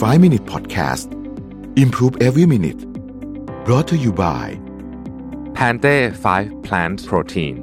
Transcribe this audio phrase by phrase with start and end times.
[0.00, 1.06] 5 Minute Podcast
[1.76, 2.80] Improve Every Minute
[3.66, 4.58] brought to you by
[5.52, 7.54] Pante 5 Plant Protein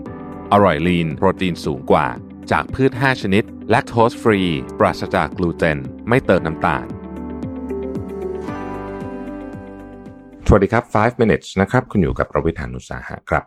[0.51, 2.07] อร่อยลีนโปรตีนสูงกว่า
[2.51, 4.41] จากพืช 5 ชนิด แลคโตสฟรี
[4.79, 5.77] ปราศจากกลูเตน
[6.09, 6.85] ไม่เติมน้ำตาล
[10.47, 13.43] สวัสดีครับ 5 minutes นะครับ คุณอยู่กับประวิทยานุสาหะครับ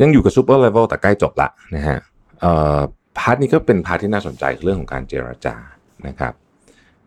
[0.00, 1.98] ยังอยู่กับ super level แต่ใกล้จบละนะฮะ
[2.40, 2.78] เอ่อ
[3.18, 5.54] part นี้ก็เป็น part ที่น่าสนใจเรื่องของการเจรจา
[6.08, 6.34] นะครับ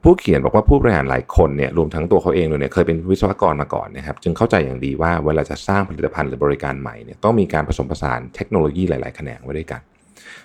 [0.10, 9.82] ผู้เขียนบอกว่าผู้บริหารหลายคนเนี่ยรวมทั้งตัวเขาเองด้วยเนี่ยเคยเป็นวิศวกรมาก่อนนะครับจึงเข้าใจอย่างดีว่าเวลาจะสร้างผลิตภัณฑ์หรือบริการใหม่เนี่ยต้องมีการผสมผสานเทคโนโลยีหลาย ๆ แขนงไว้ด้วยกัน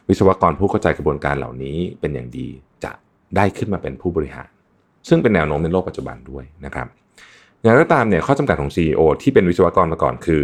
[0.09, 2.49] วิศวกรผู้เข้าใจกระบวนการเหล่านี้เป็นอย่างดี
[2.85, 2.93] จะ
[3.37, 4.49] ได้ขึ้นมาเป็นผู้บริหาร
[5.09, 6.87] ซึ่งเป็นแนวโน้มในโลกปัจจุบันด้วยนะครับ
[7.63, 10.41] อย่างไรก็ตามเนี่ยข้อจำกัดของ CEO ที่เป็นวิศวกรมาก่อนคือ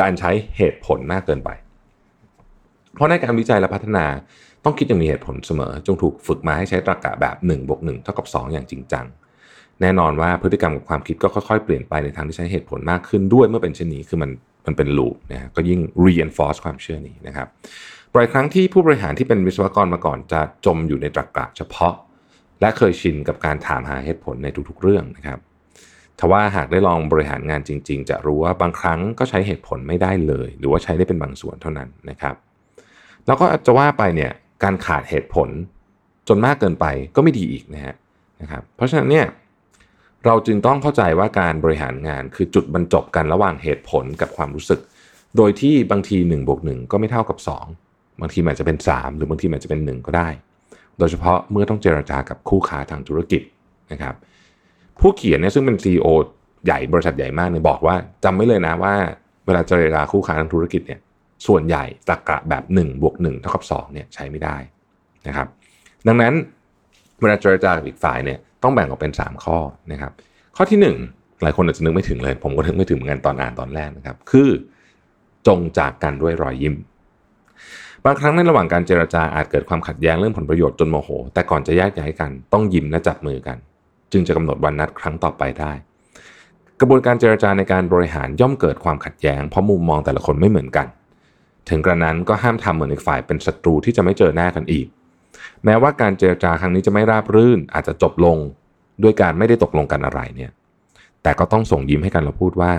[0.00, 1.50] การใช้เหตุผลมากเกินไป
[2.96, 4.06] เพราะในการวิจัยและพัฒนา
[4.64, 9.06] ต้องคิดอย่างมีเหตุผลเสมอ จงถูกฝึกมาให้ใช้ตรรกะแบบ1บวก1เท่ากับ 2 อย่างจริงจัง
[9.80, 14.30] แน่นอนว่าพฤติกรรมกับความคิดก็ค่อยๆ เปลี่ยนไปในทางที่ใช้เหตุผลมากขึ้นด้วยเมื่อเป็นเช่นนี้คือมัน
[14.66, 17.48] มันเป็นลูปนะฮะก็ยิ่ง reinforce ความเชื่อนี้นะครับ
[18.12, 21.94] บ่อยครั้งที่ผู้บริหารที่เป็นวิศวกรมาก่อนจะจมอยู่ในตรรกะเฉพาะ
[22.60, 25.38] และเคยชินกับการถามหาเหตุผลในทุกๆเรื่องนะครับ
[26.20, 32.34] ทว่าหากได้ลองบริหารงานจริง ๆ จะรู้ว่าบางครั้งก็ใช้เหตุผลไม่ได้เลย หรือว่าใช้ได้เป็นบางส่วนเท่านั้นนะครับ
[33.26, 34.32] แล้วก็จะว่าไปเนี่ย
[34.62, 35.48] การขาดเหตุผล
[36.28, 37.94] จนมากเกินไปก็ไม่ดีอีกนะฮะ
[38.40, 39.26] นะครับ เพราะฉะนั้นเนี่ย
[40.24, 44.80] เราจึงต้องเข้าใจว่าการบริหารงานคือจุดบรรจบกันระหว่างเหตุผลกับความรู้สึก
[45.36, 47.38] โดยที่บางที1บวก1ก็ไม่เท่ากับ
[47.78, 50.28] 2 บางทีมันจะเป็น 3 หรือบางทีมันจะเป็น 1 ก็ได้
[50.98, 53.42] โดยเฉพาะเมื่อต้องเจราจากับคู่ค้าทางธุรกิจ
[53.92, 54.14] นะครับ
[55.00, 56.06] ผู้เขียนเนี่ยซึ่งเป็น CEO
[56.64, 58.94] ใหญ่บริษัทใหญ่มากเนี่ยบอกว่าจำไม่เลยนะว่า
[59.46, 61.00] เวลาเจรจาคู่ค้าทางธุรกิจเนี่ย
[61.46, 64.56] ส่วนใหญ่ตรรกะแบบ1บวก1เท่ากับ2เนี่ยใช้ไม่ได้
[65.26, 65.48] นะครับ
[66.06, 66.34] ดังนั้น
[67.20, 69.58] เวลาเจรจากับอีกฝ่ายเนี่ยต้องแบ่งออกเป็น 3 ข้อ
[69.92, 70.12] นะครับ
[70.56, 70.78] ข้อที่
[71.10, 74.50] 1 หลายคนอาจจะนึกไม่ถึงเลย ผมก็นึกไม่ถึงเหมือนกันตอนอ่านตอนแรกนะครับ คือ
[75.46, 76.74] จงจากกันด้วยรอยยิ้ม
[78.04, 83.56] บางครั้งในระหว่างการเจรจาอาจเกิดความขัดแย้งเรื่องผลประโยชน์จนโมโห แต่ก่อนจะแยกย้ายกันต้องยิ้มและจับมือกัน
[84.12, 85.72] จึงจะกำหนดวันนัดครั้งต่อไปได้
[86.80, 90.86] กระบวนการเจรจาในการบริหารย่อมเกิดความขัดแย้งเพราะมุมมองแต่ละคนไม่เหมือนกัน
[91.68, 94.86] ถึงกระนั้นก็ห้ามทำเหมือนอีกฝ่ายเป็นศัตรูที่จะไม่เจอหน้ากันอีก
[95.64, 98.38] แม้ว่าการเจรจาครั้งนี้จะไม่ราบรื่น อาจจะจบลง
[99.02, 100.50] ด้วยการไม่ได้ตกลงกันอะไรเนี่ย
[101.22, 102.72] แต่ก็ต้องส่งยิ้มให้กันเราพูดว่า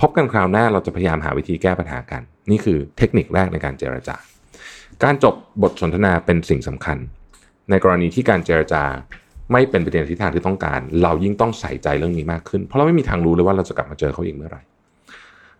[0.00, 4.16] พบกันคราวหน้าเราจะพยายามหาวิธีแก้ปัญหากัน นี่คือเทคนิคแรกในการเจรจา
[5.02, 6.98] การจบบทสนทนาเป็นสิ่งสำคัญ
[7.70, 8.82] ในกรณีที่การเจรจา
[9.52, 14.62] ไม่เป็นไปในทิศทางที่ต้องการ เรายิ่งต้องใส่ใจเรื่องนี้มากขึ้น เพราะเราไม่มีทางรู้เลยว่าเราจะกลับมาเจอเขาอีกเมื่อไหร่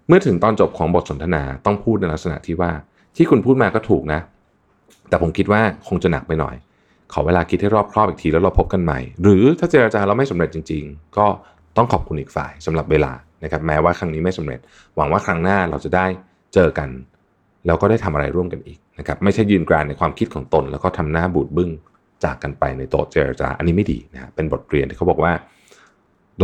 [0.09, 2.73] เมื่อถึงตอนจบของบทสนทนาต้องพูดในลักษณะที่ว่า
[3.17, 4.21] ที่คุณพูดมาก็ถูกนะ
[5.09, 6.55] แต่ผมคิดว่าคงจะหนักไปหน่อย
[7.13, 11.27] ขอเวลาคิดให้รอบครอบอีกทีแล้วเราพบกันใหม่ หรือถ้าเจรจาเราไม่สำเร็จจริง ๆ ก็
[11.77, 13.13] ต้องขอบคุณอีกฝ่ายสำหรับเวลา
[13.45, 14.61] นะครับแม้ว่าครั้งนี้ไม่สำเร็จ
[14.97, 16.07] หวังว่าครั้งหน้าเราจะได้
[16.55, 16.89] เจอกัน
[17.67, 21.71] แล้วก็ได้ทำอะไรร่วมกันอีกนะครับไม่ใช่ยืนกรานในความคิดของตน แล้วก็ทำหน้าบูดบึ้ง
[22.25, 25.33] จากกันไปในโต๊ะเจรจา อันนี้ไม่ดีนะเป็นบทเรียนที่เขาบอกว่า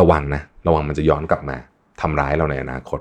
[0.00, 1.56] ระวังนะ ระวังมันจะย้อนกลับมา
[2.00, 3.00] ทำร้ายเราในอนาคต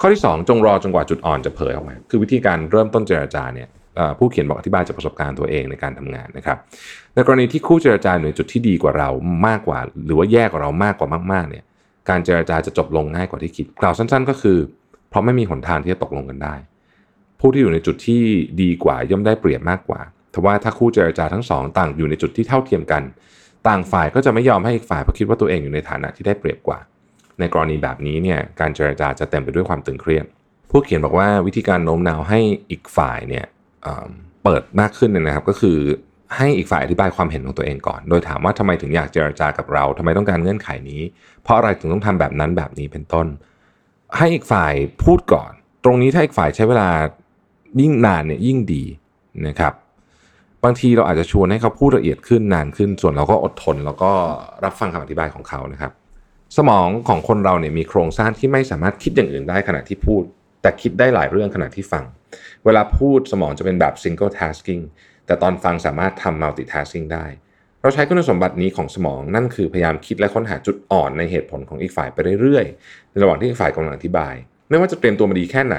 [0.00, 3.68] ข้อที่ 2 จงรอจนกว่าจุดอ่อนจะเผยออกมา คือวิธีการเริ่มต้นเจรจาเนี่ย
[4.18, 6.58] ผู้เขียนบอกอธิบายจากประสบการณ์ตัวเองในการทำงานนะครับ
[7.14, 9.08] ในกรณีที่คู่เจรจาอยู่ในจุดที่ดีกว่าเรา
[9.46, 11.64] มากกว่า หรือว่าแย่กว่าเรามากกว่ามากๆเนี่ย
[12.08, 14.58] การเจรจาจะจบลงง่ายกว่าที่คิดกล่าวสั้น ๆ ก็คือ
[15.08, 16.54] เพราะไม่มีหนทางที่จะตกลงกันได้
[17.40, 18.22] ผู้ที่อยู่ในจุดที่
[18.62, 20.00] ดีกว่าย่อมได้เปรียบมากกว่า
[20.32, 23.02] แต่ว่าถ้าคู่เจรจาทั้งสองต่างอยู่ในจุดที่เท่าเทียมกัน
[23.68, 26.78] ต่างฝ่ายก็จะไม่ยอมให้อีกฝ่ายเพราะคิดว่าตัวเองอยู่ในฐานะที่ได้เปรียบกว่า
[27.40, 30.26] ในกรณีแบบนี้เนี่ยการเจรจาจะเต็มไปด้วยความตึงเครียด
[30.70, 33.46] ผู้เขียนบอกว่าวิธีการโน้มน้าวให้อีกฝ่ายเนี่ย
[34.44, 35.78] เปิดมากขึ้นนนะครับ ก็คือ
[36.36, 41.02] ให้อีกฝ่ายอธิบายความเห็นของตัวเองก่อน โดยถามว่าทำไมถึงอยากเจรจากับเราทำไมต้องการเงื่อนไขนี้
[41.42, 43.26] เพราะอะไรถึงต้องทำแบบนั้นแบบนี้เป็นต้น
[44.16, 44.72] ให้อีกฝ่าย
[45.04, 45.50] พูดก่อน
[45.84, 46.88] ตรงนี้ถ้าอีกฝ่ายใช้เวลา
[47.80, 48.84] ยิ่งนานเนี่ยยิ่งดี
[49.46, 49.72] นะครับ
[50.64, 54.12] บางทีเราอาจจะชวนให้เขาพูดละเอียดขึ้นนานขึ้น ส่วนเราก็อดทน แล้วก็
[54.64, 55.92] รับฟังคำอธิบายของเขานะครับ
[56.56, 60.22] สมองของคนเราเนี่ยมีโครงสร้างที่ไม่สามารถคิดอย่างอื่นได้ขณะที่พูด
[60.62, 62.04] แต่คิดได้หลายเรื่องขณะที่ฟัง
[62.64, 64.82] เวลาพูดสมองจะเป็นแบบ single tasking
[65.26, 67.26] แต่ตอนฟังสามารถทำ multitasking ได้
[67.82, 74.34] เราใช้คุณสมบัตินี้ของสมองนั่นคือพยายามคิดและค้นหาจุดอ่อนในเหตุผลของอีกฝ่ายไปเรื่อยๆ ในระหว่างที่อีกฝ่ายกำลังอธิบาย
[74.68, 75.76] ไม่ว่าจะเตรียมตัวมาดีแค่ไหน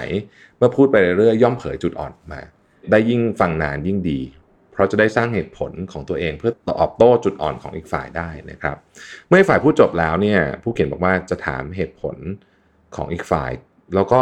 [0.58, 2.42] เมื่อพูดไปเรื่อยๆย่อมเผยจุดอ่อนมา
[2.92, 4.20] ได้ยิ่งฟังนานยิ่งดี
[4.78, 8.78] เพราะจะได้สร้างเหตุผลของตัวเองเพื่อตอบโต้จุดอ่อนของอีกฝ่ายได้นะครับ
[9.28, 12.16] เมื่อฝ่ายพูดจบแล้วเนี่ยผู้เขียนบอกว่าจะถามเหตุผล
[12.96, 13.52] ของอีกฝ่าย
[13.96, 14.20] แล้วก็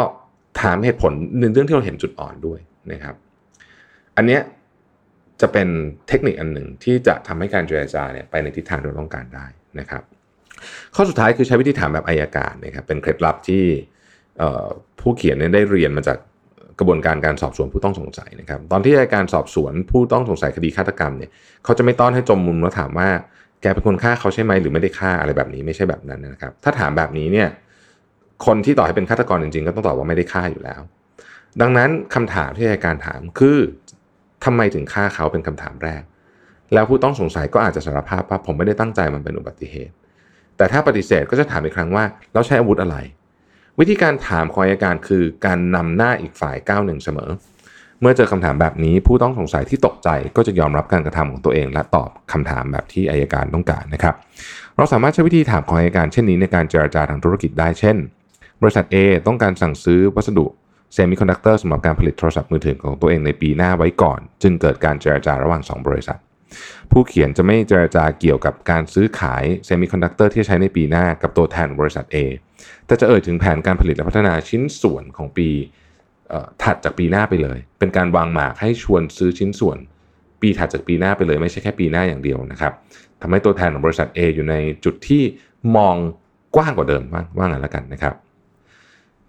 [0.62, 2.60] ถามเหตุผลในเรื่องที่เราเห็นจุดอ่อนด้วย
[2.92, 3.14] นะครับ
[4.16, 4.40] อันเนี้ย
[5.40, 5.68] จะเป็น
[6.08, 9.46] เทคนิคอันหนึ่งที่จะทำให้การเจรจาเนี่ยไปในทิศทางที่เราต้องการได้
[9.80, 10.02] นะครับ
[10.94, 13.62] ข้อสุดท้ายคือใช้วิธีถามแบบอายการนะครับเป็นเคล็ดลับที่
[15.00, 16.18] ผู้เขียนได้เรียนมาจาก
[16.78, 21.30] กระบวนการการสอบสวนผู้ต้องสงสัยนะครับ ตอนที่อายการสอบสวนผู้ต้องสงสัยคดีฆาตกรรมเนี่ย
[21.64, 23.08] เขาจะไม่ต้อนให้จมมุมแล้วถามว่า
[23.62, 27.48] แกเป็นคนฆ่าเขาใช่ไหมหรือไม่ได้ฆ่าอะไรแบบนี้ไม่ใช่แบบนั้นนะครับ ถ้าถามแบบนี้เนี่ย
[28.46, 30.80] คนที่ต่อให้เป็นฆาตกรจริงๆ ก็ต้องตอบว่าไม่ได้ฆ่าอยู่แล้ว
[31.60, 33.58] ดังนั้นคำถามที่อายการถามคือ
[34.44, 36.02] ทำไมถึงฆ่าเขาเป็นคำถามแรก
[36.74, 39.94] แล้วผู้ต้องสงสัยก็อาจจะสารภาพว่าผมไม่ได้ตั้งใจมันเป็นอุบัติเหตุ
[40.56, 42.04] แต่ถ้าปฏิเสธก็จะถามอีกครั้งว่า
[42.34, 42.96] เราใช้อาวุธอะไร
[43.80, 47.30] วิธีการถามของอายการคือการนำหน้าอีกฝ่ายก้าวหนึ่งเสมอ
[48.00, 54.14] เมื่อเจอคำถามแบบนี้ผู้ต้องสงสัยที่ตกใจก็จะยอมรับการกระทำของตัวเอง และตอบคำถามแบบที่อายการต้องการนะครับ
[54.76, 57.96] เราสามารถใช้วิธีถามของอัยการเช่นนี้ในการเจรจาทางธุรกิจได้เช่น
[58.62, 58.96] บริษัท A
[59.26, 60.46] ต้องการสั่งซื้อวัสดุ
[60.92, 66.18] เซมิคอนดักเตอร์สำหรับการผลิตโทรศัพท์มือถือของตัวเองในปีหน้าไว้ก่อน จึงเกิดการเจรจาระหว่าง 2 บริษัท
[66.90, 72.16] ผู้เขียนจะไม่เจรจาเกี่ยวกับการซื้อขายเซมิคอนดักเตอร์ที่ใช้ในปีหน้ากับตัวแทนบริษัท A
[72.86, 75.48] แต่จะเอ่ยถึงแผนการผลิตและพัฒนาชิ้นส่วนของปี
[76.62, 79.78] ถัดจากปีหน้าไปเลย เป็นการวางหมากให้ชวนซื้อชิ้นส่วน
[80.40, 82.72] ปีถัดจากปีหน้าไปเลย ไม่ใช่แค่ปีหน้าอย่างเดียวนะครับ
[83.20, 84.54] ทำให้ตัวแทนของบริษัท A อยู่ใน
[84.84, 85.22] จุดที่
[85.76, 85.96] มอง
[86.56, 88.14] กว้างกว่าเดิมว่าว่างั้นแล้วกันนะครับ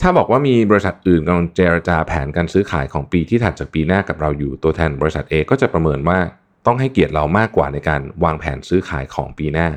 [0.01, 6.19] ถ้าบอกว่ามีบริษัทอื่นกำลังเจรจาแผนการซื้อขายของปีที่ถัดจากปีหน้ากับเราอยู่ตัวแทนบริษัท A ก็จะประเมินว่า
[6.65, 9.67] ต้องให้เกียรติเรามากกว่าในการวางแผนซื้อขายของปีหน้า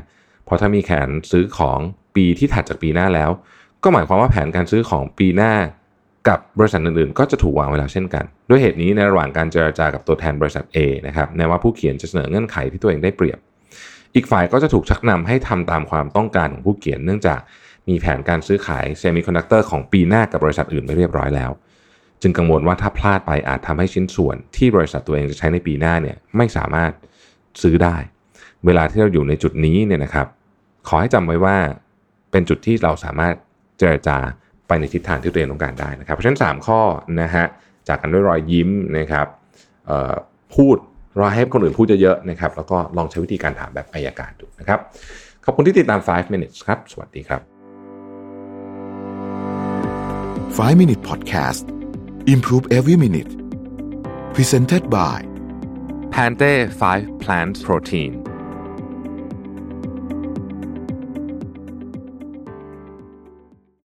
[0.44, 1.80] เพราะถ้ามีแผนซื้อของ
[2.16, 3.30] ปีที่ถัดจากปีหน้าแล้ว
[3.84, 5.52] ก็หมายความว่าแผนการซื้อของปีหน้า
[6.28, 13.38] กับบริษัทอื่นๆ ก็จะถูกวางไว้แล้วเช่นกัน ด้วยเหตุนี้ในระหว่างการเจรจากับตัวแทนบริษัท A นะครับแม้ว่าผู้เขียนจะเสนอเงื่อนไขที่ตัวเองได้เปรียบ
[14.14, 17.40] อีกฝ่ายก็จะถูกชักนำให้ทำตามความต้องการของผู้เขียน เนื่องจาก
[17.88, 21.50] มีแผนการซื้อขายเซมิคอนดักเตอร์ของปีหน้ากับบริษัทอื่นไปเรียบร้อยแล้ว
[22.22, 26.90] จึงกังวลว่าถ้าพลาดไปอาจทำให้ชิ้นส่วน ที่บริษัทตัวเองจะใช้ในปีหน้าเนี่ยไม่สามารถ
[27.62, 27.96] ซื้อได้
[28.66, 30.26] เวลาที่เราอยู่ในจุดนี้เนี่ยนะครับ
[30.88, 31.56] ขอให้จำไว้ว่า
[32.30, 33.34] เป็นจุดที่เราสามารถ
[33.78, 34.16] เจรจา
[34.68, 36.80] ไปในทิศทางที่ตัวเองต้องการได้นะครับ เพราะฉะนั้น 3 ข้อ
[37.20, 37.46] นะฮะ
[37.88, 39.26] จากกันด้วยรอยยิ้มนะครับ
[40.54, 40.76] พูด
[41.18, 44.78] รอให้คนอื่นพูดเยอะๆนะครับแล้วก็ลองใช้วิธีการถามแบบอายการดูนะครับ
[45.44, 47.40] ขอบคุณที่ติดตาม 5 minutes ครับ สวัสดีครับ
[50.56, 51.64] 5 Minute Podcast
[52.34, 53.32] Improve Every Minute
[54.34, 55.18] Presented by
[56.14, 58.29] Pante 5 Plant Protein